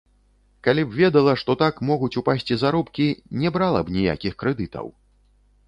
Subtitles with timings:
[0.67, 3.07] Калі б ведала, што так могуць упасці заробкі,
[3.45, 4.93] не брала б ніякіх крэдытаў!